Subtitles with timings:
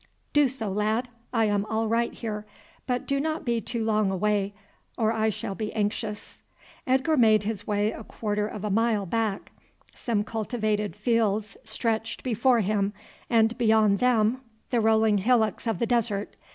[0.33, 2.43] "Do so, lad; I am all right here.
[2.87, 4.55] But do not be too long away
[4.97, 6.41] or I shall be anxious."
[6.87, 9.51] Edgar made his way a quarter of a mile back.
[9.93, 12.93] Some cultivated fields stretched before him,
[13.29, 14.41] and beyond them
[14.71, 16.35] the rolling hillocks of the desert.